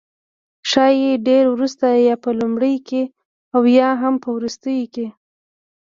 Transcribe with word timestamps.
ښايي 0.69 1.11
ډیر 1.27 1.43
وروسته، 1.53 1.85
یا 2.07 2.15
په 2.23 2.29
لومړیو 2.39 2.85
کې 2.87 3.03
او 3.55 3.61
یا 3.77 3.89
هم 4.01 4.15
په 4.23 4.29
وروستیو 4.37 4.91
کې 4.93 5.07